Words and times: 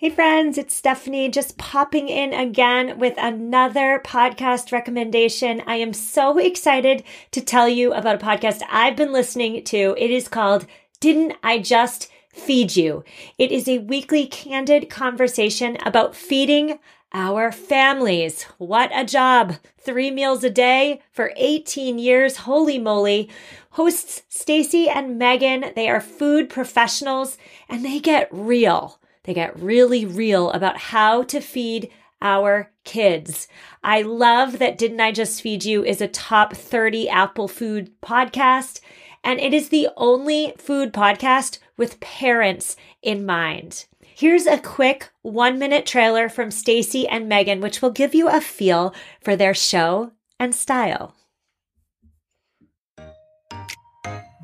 Hey 0.00 0.08
friends, 0.08 0.56
it's 0.56 0.74
Stephanie 0.74 1.28
just 1.28 1.58
popping 1.58 2.08
in 2.08 2.32
again 2.32 2.98
with 2.98 3.12
another 3.18 4.00
podcast 4.02 4.72
recommendation. 4.72 5.62
I 5.66 5.74
am 5.74 5.92
so 5.92 6.38
excited 6.38 7.04
to 7.32 7.42
tell 7.42 7.68
you 7.68 7.92
about 7.92 8.14
a 8.14 8.24
podcast 8.24 8.62
I've 8.70 8.96
been 8.96 9.12
listening 9.12 9.62
to. 9.64 9.94
It 9.98 10.10
is 10.10 10.26
called 10.26 10.64
Didn't 11.00 11.34
I 11.42 11.58
Just 11.58 12.10
Feed 12.32 12.76
You? 12.76 13.04
It 13.36 13.52
is 13.52 13.68
a 13.68 13.80
weekly 13.80 14.26
candid 14.26 14.88
conversation 14.88 15.76
about 15.84 16.16
feeding 16.16 16.78
our 17.12 17.52
families. 17.52 18.44
What 18.56 18.90
a 18.94 19.04
job. 19.04 19.56
Three 19.76 20.10
meals 20.10 20.42
a 20.42 20.48
day 20.48 21.02
for 21.12 21.34
18 21.36 21.98
years. 21.98 22.38
Holy 22.38 22.78
moly. 22.78 23.28
Hosts 23.72 24.22
Stacy 24.30 24.88
and 24.88 25.18
Megan, 25.18 25.72
they 25.76 25.90
are 25.90 26.00
food 26.00 26.48
professionals 26.48 27.36
and 27.68 27.84
they 27.84 28.00
get 28.00 28.28
real. 28.30 28.99
They 29.24 29.34
get 29.34 29.58
really 29.58 30.04
real 30.04 30.50
about 30.50 30.76
how 30.78 31.22
to 31.24 31.40
feed 31.40 31.90
our 32.22 32.70
kids. 32.84 33.48
I 33.82 34.02
love 34.02 34.58
that 34.58 34.78
Didn't 34.78 35.00
I 35.00 35.12
Just 35.12 35.42
Feed 35.42 35.64
You 35.64 35.84
is 35.84 36.00
a 36.00 36.08
top 36.08 36.54
30 36.54 37.08
Apple 37.08 37.48
food 37.48 37.92
podcast. 38.02 38.80
And 39.22 39.38
it 39.38 39.52
is 39.52 39.68
the 39.68 39.88
only 39.96 40.54
food 40.58 40.92
podcast 40.92 41.58
with 41.76 42.00
parents 42.00 42.76
in 43.02 43.26
mind. 43.26 43.86
Here's 44.00 44.46
a 44.46 44.58
quick 44.58 45.10
one 45.22 45.58
minute 45.58 45.86
trailer 45.86 46.28
from 46.28 46.50
Stacy 46.50 47.08
and 47.08 47.28
Megan, 47.28 47.60
which 47.60 47.80
will 47.80 47.90
give 47.90 48.14
you 48.14 48.28
a 48.28 48.40
feel 48.40 48.94
for 49.20 49.36
their 49.36 49.54
show 49.54 50.12
and 50.38 50.54
style. 50.54 51.14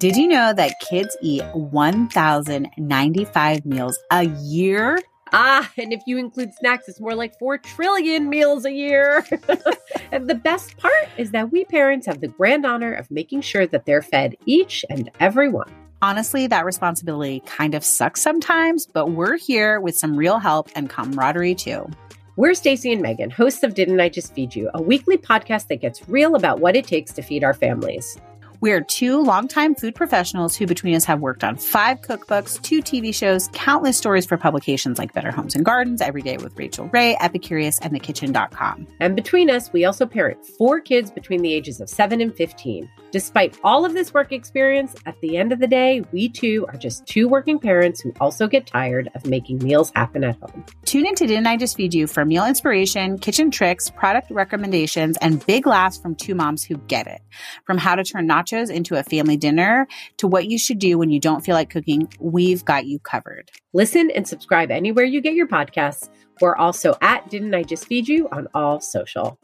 Did 0.06 0.16
you 0.16 0.28
know 0.28 0.52
that 0.52 0.78
kids 0.78 1.16
eat 1.20 1.42
1,095 1.52 3.66
meals 3.66 3.98
a 4.12 4.26
year? 4.26 5.00
Ah, 5.32 5.68
and 5.76 5.92
if 5.92 6.00
you 6.06 6.16
include 6.16 6.54
snacks, 6.54 6.88
it's 6.88 7.00
more 7.00 7.16
like 7.16 7.36
4 7.40 7.58
trillion 7.58 8.28
meals 8.28 8.64
a 8.64 8.70
year. 8.70 9.26
and 10.12 10.30
the 10.30 10.36
best 10.36 10.76
part 10.76 11.08
is 11.16 11.32
that 11.32 11.50
we 11.50 11.64
parents 11.64 12.06
have 12.06 12.20
the 12.20 12.28
grand 12.28 12.64
honor 12.64 12.92
of 12.92 13.10
making 13.10 13.40
sure 13.40 13.66
that 13.66 13.84
they're 13.84 14.00
fed 14.00 14.36
each 14.46 14.84
and 14.90 15.10
every 15.18 15.48
one. 15.48 15.68
Honestly, 16.00 16.46
that 16.46 16.64
responsibility 16.64 17.42
kind 17.44 17.74
of 17.74 17.82
sucks 17.82 18.22
sometimes, 18.22 18.86
but 18.86 19.10
we're 19.10 19.36
here 19.36 19.80
with 19.80 19.96
some 19.96 20.16
real 20.16 20.38
help 20.38 20.70
and 20.76 20.88
camaraderie 20.88 21.56
too. 21.56 21.84
We're 22.36 22.54
Stacy 22.54 22.92
and 22.92 23.02
Megan, 23.02 23.30
hosts 23.30 23.64
of 23.64 23.74
Didn't 23.74 23.98
I 23.98 24.08
Just 24.08 24.34
Feed 24.34 24.54
You, 24.54 24.70
a 24.72 24.80
weekly 24.80 25.18
podcast 25.18 25.66
that 25.66 25.80
gets 25.80 26.08
real 26.08 26.36
about 26.36 26.60
what 26.60 26.76
it 26.76 26.86
takes 26.86 27.12
to 27.14 27.22
feed 27.22 27.42
our 27.42 27.54
families. 27.54 28.16
We 28.66 28.72
are 28.72 28.80
two 28.80 29.22
longtime 29.22 29.76
food 29.76 29.94
professionals 29.94 30.56
who, 30.56 30.66
between 30.66 30.96
us, 30.96 31.04
have 31.04 31.20
worked 31.20 31.44
on 31.44 31.56
five 31.56 32.00
cookbooks, 32.00 32.60
two 32.62 32.82
TV 32.82 33.14
shows, 33.14 33.48
countless 33.52 33.96
stories 33.96 34.26
for 34.26 34.36
publications 34.36 34.98
like 34.98 35.12
Better 35.12 35.30
Homes 35.30 35.54
and 35.54 35.64
Gardens, 35.64 36.00
Every 36.00 36.20
Day 36.20 36.36
with 36.36 36.58
Rachael 36.58 36.88
Ray, 36.88 37.16
Epicurious, 37.20 37.78
and 37.80 37.92
TheKitchn.com. 37.92 38.88
And 38.98 39.14
between 39.14 39.50
us, 39.50 39.72
we 39.72 39.84
also 39.84 40.04
parent 40.04 40.44
four 40.44 40.80
kids 40.80 41.12
between 41.12 41.42
the 41.42 41.54
ages 41.54 41.80
of 41.80 41.88
7 41.88 42.20
and 42.20 42.34
15. 42.34 42.90
Despite 43.16 43.58
all 43.64 43.86
of 43.86 43.94
this 43.94 44.12
work 44.12 44.30
experience, 44.30 44.94
at 45.06 45.18
the 45.22 45.38
end 45.38 45.50
of 45.50 45.58
the 45.58 45.66
day, 45.66 46.04
we 46.12 46.28
too 46.28 46.66
are 46.68 46.76
just 46.76 47.06
two 47.06 47.28
working 47.28 47.58
parents 47.58 47.98
who 47.98 48.12
also 48.20 48.46
get 48.46 48.66
tired 48.66 49.08
of 49.14 49.24
making 49.24 49.56
meals 49.60 49.90
happen 49.94 50.22
at 50.22 50.36
home. 50.36 50.66
Tune 50.84 51.06
in 51.06 51.14
to 51.14 51.26
Didn't 51.26 51.46
I 51.46 51.56
Just 51.56 51.78
Feed 51.78 51.94
You 51.94 52.06
for 52.08 52.26
meal 52.26 52.44
inspiration, 52.44 53.18
kitchen 53.18 53.50
tricks, 53.50 53.88
product 53.88 54.30
recommendations, 54.30 55.16
and 55.22 55.42
big 55.46 55.66
laughs 55.66 55.96
from 55.96 56.14
two 56.14 56.34
moms 56.34 56.62
who 56.62 56.76
get 56.76 57.06
it. 57.06 57.22
From 57.64 57.78
how 57.78 57.94
to 57.94 58.04
turn 58.04 58.28
nachos 58.28 58.70
into 58.70 58.96
a 58.96 59.02
family 59.02 59.38
dinner 59.38 59.88
to 60.18 60.26
what 60.26 60.48
you 60.48 60.58
should 60.58 60.78
do 60.78 60.98
when 60.98 61.08
you 61.08 61.18
don't 61.18 61.42
feel 61.42 61.54
like 61.54 61.70
cooking, 61.70 62.12
we've 62.20 62.66
got 62.66 62.84
you 62.84 62.98
covered. 62.98 63.50
Listen 63.72 64.10
and 64.10 64.28
subscribe 64.28 64.70
anywhere 64.70 65.06
you 65.06 65.22
get 65.22 65.32
your 65.32 65.48
podcasts. 65.48 66.10
We're 66.42 66.56
also 66.56 66.98
at 67.00 67.30
Didn't 67.30 67.54
I 67.54 67.62
Just 67.62 67.86
Feed 67.86 68.08
You 68.08 68.28
on 68.30 68.48
all 68.52 68.78
social. 68.80 69.38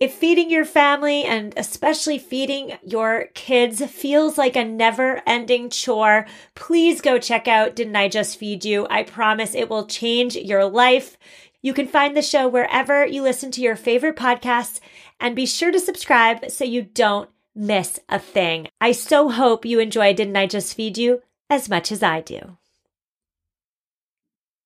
If 0.00 0.14
feeding 0.14 0.50
your 0.50 0.64
family 0.64 1.22
and 1.24 1.54
especially 1.56 2.18
feeding 2.18 2.76
your 2.82 3.28
kids 3.34 3.84
feels 3.86 4.36
like 4.36 4.56
a 4.56 4.64
never 4.64 5.22
ending 5.24 5.70
chore, 5.70 6.26
please 6.56 7.00
go 7.00 7.18
check 7.18 7.46
out 7.46 7.76
Didn't 7.76 7.94
I 7.94 8.08
Just 8.08 8.36
Feed 8.36 8.64
You? 8.64 8.88
I 8.90 9.04
promise 9.04 9.54
it 9.54 9.70
will 9.70 9.86
change 9.86 10.34
your 10.34 10.64
life. 10.64 11.16
You 11.62 11.72
can 11.72 11.86
find 11.86 12.16
the 12.16 12.22
show 12.22 12.48
wherever 12.48 13.06
you 13.06 13.22
listen 13.22 13.52
to 13.52 13.62
your 13.62 13.76
favorite 13.76 14.16
podcasts 14.16 14.80
and 15.20 15.36
be 15.36 15.46
sure 15.46 15.70
to 15.70 15.78
subscribe 15.78 16.50
so 16.50 16.64
you 16.64 16.82
don't 16.82 17.30
miss 17.54 18.00
a 18.08 18.18
thing. 18.18 18.68
I 18.80 18.92
so 18.92 19.28
hope 19.30 19.64
you 19.64 19.78
enjoy 19.78 20.12
Didn't 20.12 20.36
I 20.36 20.48
Just 20.48 20.74
Feed 20.74 20.98
You 20.98 21.22
as 21.48 21.68
much 21.68 21.92
as 21.92 22.02
I 22.02 22.20
do. 22.20 22.58